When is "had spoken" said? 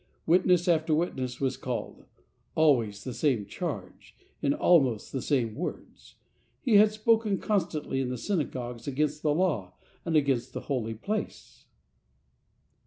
6.77-7.37